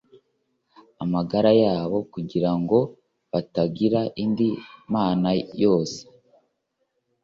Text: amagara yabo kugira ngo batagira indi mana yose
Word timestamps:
amagara 1.03 1.49
yabo 1.63 1.97
kugira 2.13 2.51
ngo 2.59 2.77
batagira 3.31 4.01
indi 4.23 4.49
mana 4.93 5.29
yose 5.63 5.99